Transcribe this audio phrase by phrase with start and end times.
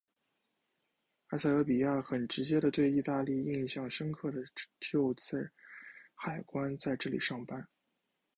[1.27, 4.39] 埃塞俄比亚很直接的对意大利印象深刻的
[4.79, 5.51] 就是
[6.15, 7.67] 海关在这里上班。